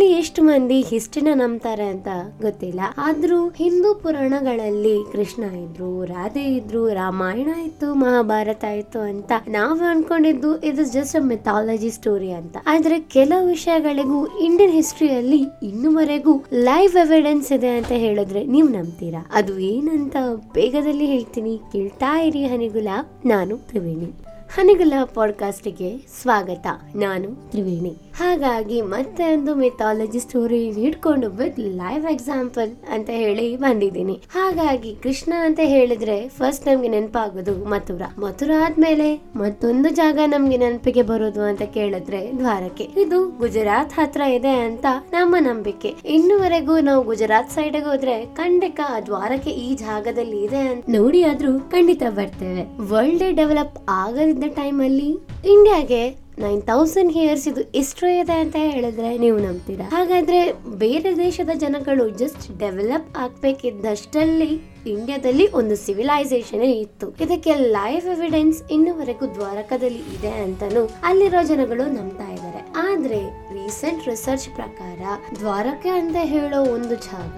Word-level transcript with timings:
ನಿಮ್ಮಲ್ಲಿ 0.00 0.26
ಎಷ್ಟು 0.26 0.42
ಮಂದಿ 0.42 0.80
ಹಿಸ್ಟ್ರಿನ 0.80 1.28
ನಂಬ್ತಾರೆ 1.34 1.86
ಅಂತ 1.86 2.08
ಗೊತ್ತಿಲ್ಲ. 2.42 2.80
ಆದ್ರೂ 2.98 3.48
ಹಿಂದೂ 3.48 3.94
ಪುರಾಣಗಳಲ್ಲಿ 3.94 5.12
ಕೃಷ್ಣ 5.12 5.42
ಇದ್ರು, 5.42 6.04
ರಾಧೆ 6.04 6.42
ಇದ್ರು, 6.42 6.88
ರಾಮಾಯಣ 6.88 7.48
ಇತ್ತು, 7.64 7.94
ಮಹಾಭಾರತ 7.94 8.64
ಇತ್ತು 8.64 8.98
ಅಂತ 8.98 9.32
ನಾವು 9.48 9.78
ಅನ್ಕೊಂಡಿದ್ದು 9.78 10.60
ಇದು 10.62 10.84
ಜಸ್ಟ್ 10.84 11.16
ಅ 11.16 11.18
ಮೆಥಾಲಜಿ 11.18 11.90
ಸ್ಟೋರಿ 11.90 12.32
ಅಂತ. 12.32 12.56
ಆದ್ರೆ 12.66 13.00
ಕೆಲವು 13.00 13.46
ವಿಷಯಗಳಿಗೂ 13.46 14.26
ಇಂಡಿಯನ್ 14.26 14.72
ಹಿಸ್ಟ್ರಿಯಲ್ಲಿ 14.72 15.44
ಇನ್ನುವರೆಗೂ 15.62 16.44
ಲೈವ್ 16.52 16.96
ಎವಿಡೆನ್ಸ್ 16.96 17.52
ಇದೆ 17.52 17.68
ಅಂತ 17.68 17.92
ಹೇಳಿದ್ರೆ 17.92 18.46
ನೀವು 18.46 18.68
ನಂಬ್ತೀರಾ? 18.68 19.30
ಅದು 19.34 19.58
ಏನಂತ 19.58 20.16
ಬೇಗದಲ್ಲಿ 20.54 21.06
ಹೇಳ್ತೀನಿ. 21.06 21.60
ಕೇಳ್ತಾ 21.72 22.20
ಇರಿ 22.20 22.46
ಹನಿಗುಲ, 22.46 22.88
ನಾನು 23.24 23.56
ತ್ರಿವೇಣಿ. 23.56 24.12
ಹನಿಗುಲ 24.54 24.92
ಪಾಡ್ಕಾಸ್ಟ್ಗೆ 25.14 25.98
ಸ್ವಾಗತ. 26.22 26.66
ನಾನು 26.94 27.50
ತ್ರಿವೇಣಿ. 27.50 28.09
ಹಾಗಾಗಿ 28.20 28.78
ಮತ್ತೆ 28.94 29.24
ಒಂದು 29.34 29.52
ಮಿಥಾಲಜಿ 29.54 30.20
ಸ್ಟೋರಿ 30.24 30.58
ಹಿಡ್ಕೊಂಡು 30.78 31.28
ವಿತ್ 31.38 31.60
ಲೈವ್ 31.80 32.06
ಎಕ್ಸಾಂಪಲ್ 32.12 32.70
ಅಂತ 32.94 33.08
ಹೇಳಿ 33.22 33.46
ಬಂದಿದ್ದೀನಿ. 33.56 34.16
ಹಾಗಾಗಿ 34.36 34.90
ಕೃಷ್ಣ 35.04 35.32
ಅಂತ 35.46 35.60
ಹೇಳಿದ್ರೆ 35.74 36.16
ಫಸ್ಟ್ 36.38 36.66
ನಮ್ಗೆ 36.68 36.90
ನೆನಪಾಗೋದು 36.94 37.54
ಮಥುರಾ. 37.72 38.08
ಮಥುರಾ 38.24 38.58
ಆದ್ಮೇಲೆ 38.66 39.08
ಮತ್ತೊಂದು 39.42 39.90
ಜಾಗ 40.00 40.18
ನಮ್ಗೆ 40.26 40.56
ನೆನಪಿಗೆ 40.56 41.02
ಬರೋದು 41.02 41.42
ಅಂತ 41.50 41.62
ಕೇಳಿದ್ರೆ 41.76 42.22
ದ್ವಾರಕೆ. 42.40 42.86
ಇದು 43.04 43.20
ಗುಜರಾತ್ 43.42 43.96
ಹತ್ರ 44.00 44.22
ಇದೆ 44.38 44.54
ಅಂತ 44.68 44.86
ನಮ್ಮ 45.12 45.34
ನಂಬಿಕೆ. 45.48 45.92
ಇನ್ನುವರೆಗೂ 46.16 46.76
ನಾವು 46.90 47.02
ಗುಜರಾತ್ 47.02 47.52
ಸೈಡ್ 47.56 47.78
ಹೋದ್ರೆ 47.88 48.16
ಖಂಡಿತ 48.40 48.80
ದ್ವಾರಕೆ 49.08 49.50
ಈ 49.66 49.68
ಜಾಗದಲ್ಲಿ 49.86 50.40
ಇದೆ 50.46 50.62
ಅಂತ 50.70 50.84
ನೋಡಿ 50.96 51.22
ಆದ್ರೂ 51.32 51.52
ಖಂಡಿತ 51.74 52.02
ಬರ್ತೇವೆ. 52.18 52.64
ವರ್ಲ್ಡ್ 52.92 53.28
ಡೆವಲಪ್ 53.40 53.78
ಆಗದಿದ್ದ 54.02 54.44
ಟೈಮ್ 54.60 54.80
ಅಲ್ಲಿ 54.88 55.10
ಇಂಡಿಯಾಗೆ 55.54 56.02
ನೈನ್ 56.42 56.62
ತೌಸಂಡ್ 56.62 57.12
ಇಯರ್ಸ್ 57.12 57.48
ಇದು 57.48 57.62
ಹಿಸ್ಟ್ರಿ 57.74 58.12
ಇದೆ 58.18 58.36
ಅಂತ 58.44 58.56
ಹೇಳಿದ್ರೆ 58.74 59.18
ನೀವು 59.18 59.38
ನಂಬ್ತೀರಾ? 59.38 59.86
ಹಾಗಾದ್ರೆ 59.90 60.40
ಬೇರೆ 60.76 61.16
ದೇಶದ 61.16 61.50
ಜನಗಳು 61.54 62.04
ಜಸ್ಟ್ 62.22 62.58
ಡೆವಲಪ್ 62.58 63.10
ಆಗ್ಬೇಕಿದ್ದಷ್ಟಲ್ಲಿ 63.18 64.50
ಇಂಡಿಯಾದಲ್ಲಿ 64.90 65.46
ಒಂದು 65.52 65.76
ಸಿವಿಲೈಸೇಷನ್ 65.76 66.62
ಇತ್ತು. 66.62 67.06
ಇದಕ್ಕೆ 67.24 67.54
ಲೈವ್ 67.54 68.06
ಎವಿಡೆನ್ಸ್ 68.08 68.60
ಇನ್ನುವರೆಗೂ 68.70 69.26
ದ್ವಾರಕದಲ್ಲಿ 69.34 70.02
ಇದೆ 70.16 70.32
ಅಂತಾನು 70.44 70.84
ಅಲ್ಲಿರೋ 71.02 71.42
ಜನಗಳು 71.42 71.86
ನಂಬ್ತಾ 71.92 72.28
ಇದ್ದಾರೆ 72.32 72.62
ಆದ್ರೆ 72.88 73.20
ರೀಸೆಂಟ್ 73.54 74.08
ರಿಸರ್ಚ್ 74.08 74.48
ಪ್ರಕಾರ 74.54 75.00
ದ್ವಾರಕೆ 75.40 75.88
ಅಂತ 75.88 76.16
ಹೇಳೋ 76.22 76.60
ಒಂದು 76.76 76.94
ಜಾಗ 77.08 77.36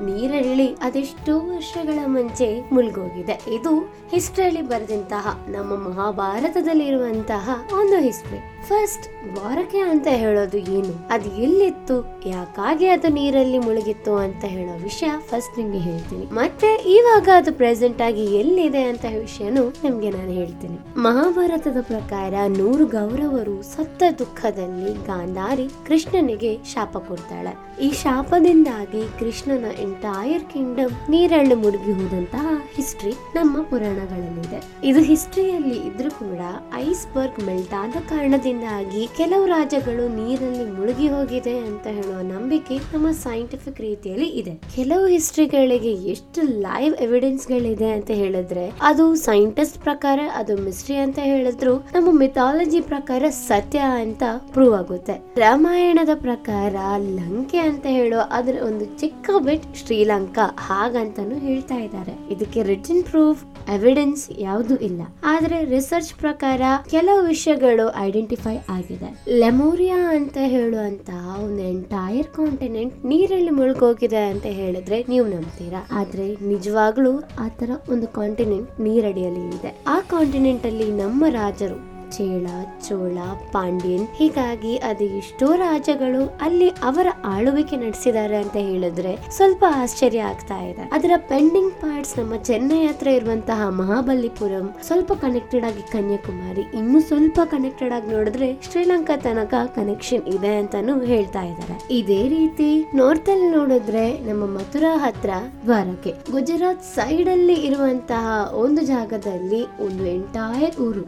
ನೀರಲ್ಲಿ 0.00 0.68
ಅದೆಷ್ಟೋ 0.82 1.38
ವರ್ಷಗಳ 1.38 1.98
ಮುಂಚೆ 2.06 2.68
ಮುಳುಗೋಗಿದೆ. 2.72 3.54
ಇದು 3.54 3.80
ಹಿಸ್ಟ್ರಿಯಲ್ಲಿ 4.10 4.62
ಬರೆದಂತಹ 4.62 5.44
ನಮ್ಮ 5.48 5.88
ಮಹಾಭಾರತದಲ್ಲಿರುವಂತಹ 5.88 7.50
ಒಂದು 7.72 7.98
ಹಿಸ್ಟ್ರಿ 7.98 8.38
ಫಸ್ಟ್ 8.68 9.34
ದ್ವಾರಕೆ 9.36 9.78
ಅಂತ 9.78 10.06
ಹೇಳೋದು 10.10 10.58
ಏನು? 10.58 11.08
ಅದು 11.10 11.30
ಎಲ್ಲಿತ್ತು? 11.42 12.20
ಯಾಕಾಗಿ 12.26 12.88
ಅದು 12.88 13.08
ನೀರಲ್ಲಿ 13.08 13.58
ಮುಳುಗಿತ್ತು 13.58 14.16
ಅಂತ 14.16 14.44
ಹೇಳೋ 14.44 14.82
ವಿಷಯ 14.82 15.10
ಫಸ್ಟ್ 15.18 15.58
ನಿಮ್ಗೆ 15.58 15.78
ಹೇಳ್ತೀನಿ. 15.78 16.26
ಮತ್ತೆ 16.26 16.74
ಇವಾಗ 16.74 17.28
ಅದು 17.36 17.52
ಪ್ರೆಸೆಂಟ್ 17.52 18.02
ಆಗಿ 18.02 18.24
ಎಲ್ಲಿದೆ 18.24 18.82
ಅಂತ 18.82 19.04
ವಿಷಯನು 19.18 19.68
ನಿಮ್ಗೆ 19.68 20.10
ನಾನು 20.10 20.30
ಹೇಳ್ತೀನಿ. 20.30 20.78
ಮಹಾಭಾರತದ 20.96 21.76
ಪ್ರಕಾರ 21.80 22.34
ನೂರು 22.48 22.86
ಗೌರವರು 22.86 23.62
ಸತ್ತ 23.62 24.02
ದುಃಖದಲ್ಲಿ 24.18 25.06
ಗಾಂಧಾರಿ 25.06 25.68
ಕೃಷ್ಣನಿಗೆ 25.86 26.58
ಶಾಪ 26.64 26.98
ಕೊಡ್ತಾಳೆ. 26.98 27.82
ಈ 27.82 27.90
ಶಾಪದಿಂದಾಗಿ 27.90 29.18
ಕೃಷ್ಣನ 29.20 29.64
ಎಂಟೈರ್ 29.86 30.44
ಕಿಂಗ್ಡಮ್ 30.52 30.94
ನೀರಲ್ಲಿ 31.10 31.54
ಮುಳುಗಿ 31.54 31.92
ಹೋದಂತಹ 31.92 32.46
ಹಿಸ್ಟ್ರಿ 32.76 33.12
ನಮ್ಮ 33.34 33.62
ಪುರಾಣಗಳಲ್ಲಿದೆ. 33.62 34.60
ಇದು 34.84 35.00
ಹಿಸ್ಟ್ರಿಯಲ್ಲಿ 35.00 35.76
ಇದ್ರೂ 35.88 36.10
ಕೂಡ 36.10 36.40
ಐಸ್ 36.74 37.04
ಬರ್ಗ್ 37.14 37.40
ಮೆಲ್ಟ್ 37.46 37.74
ಆದ 37.74 37.96
ಕಾರಣದಿಂದಾಗಿ 38.08 39.02
ಕೆಲವು 39.16 39.46
ರಾಜ್ಯಗಳು 39.46 40.04
ನೀರಲ್ಲಿ 40.18 40.66
ಮುಳುಗಿ 40.70 41.08
ಹೋಗಿದೆ 41.08 41.58
ಅಂತ 41.58 41.86
ಹೇಳುವ 41.86 42.20
ನಂಬಿಕೆ 42.32 42.76
ನಮ್ಮ 42.94 43.10
ಸೈಂಟಿಫಿಕ್ 43.10 43.80
ರೀತಿಯಲ್ಲಿ 43.80 44.28
ಇದೆ. 44.40 44.54
ಕೆಲವು 44.76 45.06
ಹಿಸ್ಟ್ರಿಗಳಿಗೆ 45.06 45.92
ಎಷ್ಟು 46.14 46.42
ಲೈವ್ 46.60 46.94
ಎವಿಡೆನ್ಸ್ 46.94 47.46
ಗಳಿದೆ 47.48 47.90
ಅಂತ 47.90 48.10
ಹೇಳಿದ್ರೆ 48.10 48.64
ಅದು 48.82 49.14
ಸೈಂಟಿಸ್ಟ್ 49.14 49.78
ಪ್ರಕಾರ, 49.78 50.20
ಅದು 50.34 50.56
ಮಿಸ್ಟ್ರಿ 50.56 50.96
ಅಂತ 50.96 51.18
ಹೇಳಿದ್ರು, 51.22 51.74
ನಮ್ಮ 51.94 52.08
ಮಿಥಾಲಜಿ 52.18 52.80
ಪ್ರಕಾರ 52.80 53.22
ಸತ್ಯ 53.48 53.78
ಅಂತ 53.78 54.22
ಪ್ರೂವ್ 54.52 54.74
ಆಗುತ್ತೆ. 54.74 55.14
ರಾಮಾಯಣದ 55.36 56.12
ಪ್ರಕಾರ 56.14 56.74
ಲಂಕೆ 57.18 57.58
ಅಂತ 57.58 57.86
ಹೇಳೋ 57.90 58.20
ಅದ್ರ 58.30 58.54
ಒಂದು 58.66 58.84
ಚಿಕ್ಕ 59.00 59.30
ಬಿಟ್ 59.46 59.66
ಶ್ರೀಲಂಕಾ 59.74 60.56
ಹಾಗಂತಾನು 60.58 61.38
ಹೇಳ್ತಾ 61.38 61.74
ಇದ್ದಾರೆ. 61.74 62.34
ಇದಕ್ಕೆ 62.34 62.62
ರಿಟರ್ನ್ 62.62 63.04
ಪ್ರೂಫ್ 63.04 63.70
ಎವಿಡೆನ್ಸ್ 63.70 64.30
ಯಾವುದು 64.38 64.76
ಇಲ್ಲ. 64.76 65.02
ಆದ್ರೆ 65.24 65.64
ರಿಸರ್ಚ್ 65.64 66.14
ಪ್ರಕಾರ 66.14 66.60
ಕೆಲವು 66.90 67.26
ವಿಷಯಗಳು 67.26 67.94
ಐಡೆಂಟಿಫೈ 67.96 68.56
ಆಗಿದೆ. 68.68 69.38
ಲೆಮೋರಿಯಾ 69.38 70.16
ಅಂತ 70.16 70.36
ಹೇಳುವಂತ 70.40 71.10
ಒಂದು 71.44 71.62
ಎಂಟೈರ್ 71.62 72.26
ಕಾಂಟಿನೆಂಟ್ 72.26 73.04
ನೀರಲ್ಲಿ 73.04 73.50
ಮುಳುಗೋಗಿದೆ 73.50 74.30
ಅಂತ 74.30 74.46
ಹೇಳಿದ್ರೆ 74.46 75.04
ನೀವು 75.08 75.26
ನಂಬ್ತೀರಾ? 75.26 75.88
ಆದ್ರೆ 75.92 76.36
ನಿಜವಾಗ್ಲೂ 76.36 77.18
ಆತರ 77.18 77.62
ತರ 77.62 77.70
ಒಂದು 77.90 78.08
ಕಾಂಟಿನೆಂಟ್ 78.08 78.80
ನೀರಡಿಯಲ್ಲಿ 78.80 79.56
ಇದೆ. 79.56 79.84
ಆ 79.86 80.00
ಕಾಂಟಿನೆಂಟ್ 80.00 80.66
ಅಲ್ಲಿ 80.66 80.92
ನಮ್ಮ 80.92 81.24
ರಾಜರು 81.28 81.91
ಚೇಳ, 82.14 82.46
ಚೋಳ, 82.86 83.18
ಪಾಂಡ್ಯನ್, 83.54 84.06
ಹೀಗಾಗಿ 84.18 84.74
ಅದು 84.90 85.06
ಎಷ್ಟೋ 85.20 85.48
ರಾಜ್ಯಗಳು 85.64 86.22
ಅಲ್ಲಿ 86.46 86.68
ಅವರ 86.88 87.08
ಆಳ್ವಿಕೆ 87.34 87.76
ನಡೆಸಿದ್ದಾರೆ 87.84 88.36
ಅಂತ 88.42 88.56
ಹೇಳಿದ್ರೆ 88.70 89.12
ಸ್ವಲ್ಪ 89.36 89.62
ಆಶ್ಚರ್ಯ 89.82 90.28
ಆಗ್ತಾ 90.30 90.58
ಇದೆ. 90.70 90.84
ಅದರ 90.96 91.12
ಪೆಂಡಿಂಗ್ 91.32 91.74
ಪಾರ್ಟ್ಸ್ 91.82 92.14
ನಮ್ಮ 92.18 92.36
ಚೆನ್ನೈ 92.48 92.80
ಹತ್ರ 92.86 93.08
ಇರುವಂತಹ 93.18 93.68
ಮಹಾಬಲಿಪುರಂ 93.80 94.66
ಸ್ವಲ್ಪ 94.88 95.12
ಕನೆಕ್ಟೆಡ್ 95.24 95.66
ಆಗಿ 95.70 95.84
ಕನ್ಯಾಕುಮಾರಿ, 95.92 96.64
ಇನ್ನು 96.80 97.00
ಸ್ವಲ್ಪ 97.10 97.40
ಕನೆಕ್ಟೆಡ್ 97.54 97.94
ಆಗಿ 97.96 98.10
ನೋಡಿದ್ರೆ 98.14 98.48
ಶ್ರೀಲಂಕಾ 98.68 99.16
ತನಕ 99.26 99.54
ಕನೆಕ್ಷನ್ 99.76 100.24
ಇದೆ 100.34 100.52
ಅಂತಾನು 100.60 100.94
ಹೇಳ್ತಾ 101.12 101.42
ಇದ್ದಾರೆ. 101.50 101.76
ಇದೇ 101.98 102.20
ರೀತಿ 102.36 102.68
ನಾರ್ತ್ 103.00 103.30
ಅಲ್ಲಿ 103.34 103.48
ನೋಡಿದ್ರೆ 103.58 104.04
ನಮ್ಮ 104.28 104.42
ಮಥುರಾ 104.56 104.92
ಹತ್ರ 105.04 105.30
ದ್ವಾರಕೆ, 105.64 106.12
ಗುಜರಾತ್ 106.34 106.84
ಸೈಡ್ 106.94 107.30
ಅಲ್ಲಿ 107.34 107.56
ಇರುವಂತಹ 107.68 108.26
ಒಂದು 108.64 108.82
ಜಾಗದಲ್ಲಿ 108.92 109.62
ಒಂದು 109.86 110.04
ಎಂಟಾಯರ್ 110.16 110.76
ಊರು 110.86 111.02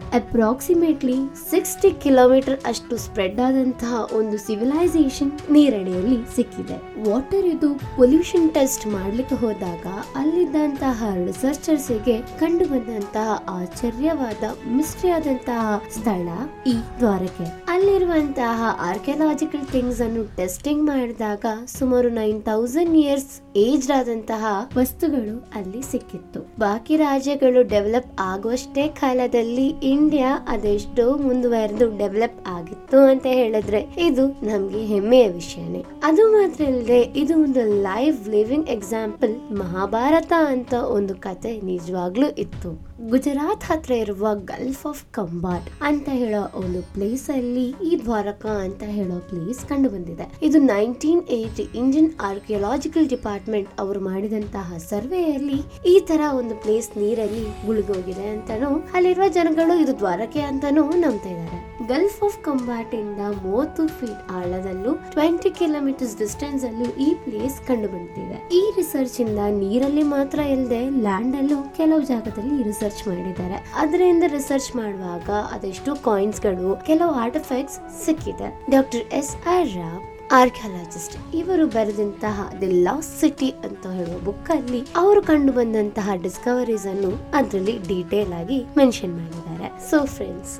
ಅಪ್ರಾಕ್ಸಿಮೇಟ್ಲಿ 0.95 1.51
ಸಿಕ್ಸ್ಟಿ 1.51 1.91
ಕಿಲೋಮೀಟರ್ 2.03 2.59
ಅಷ್ಟು 2.67 2.97
ಸ್ಪ್ರೆಡ್ 2.97 3.41
ಆದಂತಹ 3.41 3.95
ಒಂದು 4.13 4.37
ಸಿವಿಲೈಸೇಷನ್ 4.39 5.33
ನೀರಡಿಯಲ್ಲಿ 5.51 6.19
ಸಿಕ್ಕಿದೆ. 6.37 6.77
ವಾಟರ್ 7.11 7.47
ಇದು 7.47 7.69
ಪೊಲ್ಯೂಷನ್ 7.97 8.49
ಟೆಸ್ಟ್ 8.51 8.87
ಮಾಡ್ಲಿಕ್ಕೆ 8.87 9.35
ಹೋದಾಗ 9.35 9.87
ಅಲ್ಲಿದ್ದಂತಹ 10.17 11.09
ರಿಸರ್ಚರ್ಸ್ಗೆ 11.27 12.17
ಕಂಡು 12.39 12.65
ಬಂದಂತಹ 12.65 13.29
ಆಶ್ಚರ್ಯವಾದ 13.49 14.45
ಮಿಸ್ಟ್ರಿ 14.77 15.11
ಆದಂತಹ 15.11 15.83
ಸ್ಥಳ 15.99 16.29
ಈ 16.67 16.77
ದ್ವಾರಕೆ 16.99 17.47
ಅಲ್ಲಿರುವಂತಹ 17.85 18.77
ಆರ್ಕಿಯಾಲಜಿಕಲ್ 18.81 19.67
ಥಿಂಗ್ಸ್ 19.73 20.01
ಅನ್ನು 20.01 20.37
ಟೆಸ್ಟಿಂಗ್ 20.37 20.87
ಮಾಡಿದಾಗ 20.87 21.47
ಸುಮಾರು 21.67 22.09
ನೈನ್ 22.09 22.43
ತೌಸಂಡ್ 22.43 22.97
ಇಯರ್ಸ್ 22.97 23.57
ಏಜ್ 23.57 23.91
ಆದಂತಹ 23.91 24.45
ವಸ್ತುಗಳು 24.77 25.51
ಅಲ್ಲಿ 25.55 25.83
ಸಿಕ್ಕಿತ್ತು. 25.83 26.41
ಬಾಕಿ 26.59 26.97
ರಾಜ್ಯಗಳು 26.97 27.69
ಡೆವಲಪ್ 27.69 28.17
ಆಗುವಷ್ಟೇ 28.21 28.89
ಕಾಲದಲ್ಲಿ 28.89 29.67
ಇಂಡಿಯಾ 29.67 30.47
ಅದೆಷ್ಟೋ 30.49 31.17
ಮುಂದುವರೆದು 31.17 31.99
ಡೆವಲಪ್ 31.99 32.49
ಆಗಿತ್ತು 32.49 32.99
ಅಂತ 32.99 33.27
ಹೇಳಿದ್ರೆ 33.27 33.87
ಇದು 33.99 34.27
ನಮ್ಗೆ 34.29 34.79
ಹೆಮ್ಮೆಯ 34.85 35.29
ವಿಷಯನೇ. 35.29 35.85
ಅದು 36.05 36.29
ಮಾತ್ರ 36.33 36.65
ಇಲ್ಲದೆ 36.65 37.01
ಇದು 37.01 37.43
ಒಂದು 37.43 37.83
ಲೈವ್ 37.83 38.29
ಲಿವಿಂಗ್ 38.29 38.69
ಎಕ್ಸಾಂಪಲ್ 38.69 39.37
ಮಹಾಭಾರತ 39.53 40.33
ಅಂತ 40.47 40.73
ಒಂದು 40.73 41.15
ಕತೆ 41.15 41.61
ನಿಜವಾಗ್ಲೂ 41.61 42.29
ಇತ್ತು. 42.29 42.94
ಗುಜರಾತ್ 43.11 43.65
ಹತ್ರ 43.65 43.93
ಇರುವ 43.93 44.29
ಗಲ್ಫ್ 44.35 44.87
ಆಫ್ 44.87 45.05
ಕಂಬಾಟ್ 45.11 45.83
ಅಂತ 45.83 46.09
ಹೇಳೋ 46.13 46.41
ಒಂದು 46.55 46.83
ಪ್ಲೇಸ್ 46.83 47.31
ಅಲ್ಲಿ 47.31 47.65
ಈ 47.89 47.97
ದ್ವಾರಕ 48.05 48.47
ಅಂತ 48.47 48.83
ಹೇಳೋ 48.83 49.19
ಪ್ಲೇಸ್ 49.19 49.67
ಕಂಡು 49.67 49.89
ಬಂದಿದೆ. 49.91 50.27
ಇದು 50.43 50.59
nineteen 50.59 51.23
eighty 51.29 51.63
Indian 51.75 52.11
archaeological 52.21 53.09
department 53.09 53.69
ಅವರು 53.81 54.01
ಮಾಡಿದಂತಹ 54.01 54.79
ಸರ್ವೆಯಲ್ಲಿ 54.79 55.61
ಈ 55.87 56.01
ತರ 56.01 56.21
ಒಂದು 56.33 56.55
ಪ್ಲೇಸ್ 56.55 56.91
ನೀರಲ್ಲಿ 56.97 57.67
ಮುಳುಗೋಗಿದೆ 57.67 58.29
ಅಂತಾನು 58.29 58.71
ಅಲ್ಲಿರುವ 58.95 59.29
ಜನಗಳು 59.29 59.77
ಇದು 59.83 59.99
ದ್ವಾರಕೆ 59.99 60.41
ಅಂತಾನು 60.41 60.85
ನಂಬ್ತಾ 60.91 61.31
ಇದ್ದಾರೆ. 61.31 61.61
ಗಲ್ಫ್ 61.91 62.19
ಆಫ್ 62.27 62.37
ಕಂಬಾಟ್ 62.47 62.93
ಇಂದ 62.99 63.21
ಮೂವತ್ತು 63.45 63.85
ಫೀಟ್ 63.97 64.23
ಆಳದಲ್ಲೂ 64.39 64.93
ಟ್ವೆಂಟಿ 65.15 65.51
ಕಿಲೋಮೀಟರ್ಸ್ 65.61 66.15
ಡಿಸ್ಟೆನ್ಸ್ 66.23 66.65
ಅಲ್ಲೂ 66.69 66.89
ಈ 67.07 67.09
ಪ್ಲೇಸ್ 67.25 67.59
ಕಂಡು 67.69 67.89
ಬಂದಿದೆ 67.95 68.39
ಈ 68.61 68.63
ರಿಸರ್ಚ್ 68.79 69.17
ಇಂದ 69.25 69.41
ನೀರಲ್ಲಿ 69.63 70.05
ಮಾತ್ರ 70.15 70.39
ಇಲ್ಲದೆ 70.55 70.81
ಲ್ಯಾಂಡ್ 71.07 71.37
ಅಲ್ಲೂ 71.41 71.59
ಕೆಲವು 71.81 72.03
ಜಾಗದಲ್ಲಿ 72.13 72.59
ರಿಸರ್ಚ್ 72.71 73.03
ಮಾಡಿದ್ದಾರೆ. 73.09 73.59
ಅದರಿಂದ 73.83 74.25
ರಿಸರ್ಚ್ 74.39 74.71
ಮಾಡುವಾಗ 74.77 75.31
ಅದೆಷ್ಟು 75.57 75.93
ಕಾಯಿನ್ಸ್ಗಳು, 76.09 76.71
ಕೆಲವು 76.91 77.13
ಆರ್ಟಿಫ್ಯಾಕ್ಟ್ಸ್ 77.27 77.79
ಸಿಕ್ಕಿದೆ. 78.07 78.51
Doctor 78.77 79.07
S 79.21 79.37
R 79.55 79.71
Rao 79.79 80.03
archaeologist 80.39 81.17
ಇವರು 81.41 81.65
ಬರೆದಂತಹ 81.75 82.45
ದಿ 82.61 82.69
ಲಾಸ್ಟ್ 82.87 83.15
ಸಿಟಿ 83.21 83.49
ಅಂತ 83.67 83.83
ಹೇಳುವ 83.97 84.19
ಬುಕ್ 84.29 84.51
ಅಲ್ಲಿ 84.55 84.81
ಅವರು 84.97 85.21
ಕಂಡು 85.23 85.53
ಬಂದಂತಹ 85.53 86.15
ಡಿಸ್ಕವರೀಸ್ 86.23 86.87
ಅನ್ನು 86.93 87.11
ಅದರಲ್ಲಿ 87.39 87.75
ಡೀಟೇಲ್ 87.91 88.33
ಆಗಿ 88.41 88.59
ಮೆನ್ಷನ್ 88.81 89.13
ಮಾಡಿದ್ದಾರೆ. 89.19 89.69
ಸೊ 89.91 89.99
ಫ್ರೆಂಡ್ಸ್ 90.17 90.55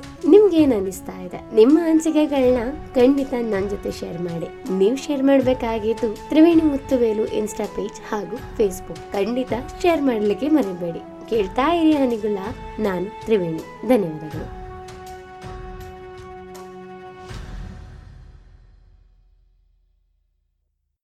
ನಿಮ್ಗೆ 0.45 0.63
ಏನ್ 0.63 0.73
ಅನಿಸ್ತಾ 0.73 1.21
ಇದೆ? 1.21 1.55
ನಿಮ್ಮ 1.55 1.79
ಅನಿಸಿಕೆಗಳನ್ನ 1.83 2.71
ಖಂಡಿತ 2.95 3.33
ನನ್ನ 3.33 3.67
ಜೊತೆ 3.67 3.91
ಶೇರ್ 3.91 4.21
ಮಾಡಿ. 4.21 4.77
ನೀವು 4.77 4.95
ಶೇರ್ 4.95 5.23
ಮಾಡಬೇಕಾಗಿದ್ದು 5.23 6.29
ತ್ರಿವೇಣಿ 6.29 6.61
ಮುತ್ತುವೇಲು 6.61 7.25
ಇನ್ಸ್ಟಾ 7.25 7.65
ಪೇಜ್ 7.65 8.13
ಹಾಗೂ 8.13 8.37
ಫೇಸ್ಬುಕ್ 8.57 9.13
ಖಂಡಿತ 9.13 9.53
ಶೇರ್ 9.81 10.01
ಮಾಡಲಿಕ್ಕೆ 10.01 10.47
ಮರಿಬೇಡಿ. 10.47 11.29
ಕೇಳ್ತಾ 11.29 11.73
ಇರಿ 11.73 11.91
ಹನಿಗುಲ್ಲ 11.91 12.37
ನಾನು 12.79 13.05
ತ್ರಿವೇಣಿ. 13.05 13.87
ಧನ್ಯವಾದಗಳು. 13.87 14.64